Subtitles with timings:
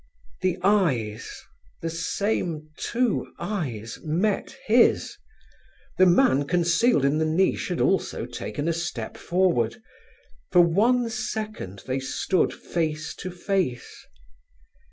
[0.41, 5.15] The eyes—the same two eyes—met his!
[5.99, 9.79] The man concealed in the niche had also taken a step forward.
[10.51, 14.07] For one second they stood face to face.